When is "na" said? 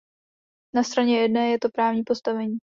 0.75-0.83